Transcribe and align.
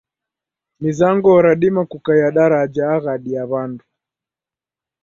Mizango 0.81 1.41
radima 1.41 1.81
kukaiya 1.91 2.29
daraja 2.35 2.83
aghadi 2.95 3.29
ya 3.35 3.43
w'andu. 3.51 3.85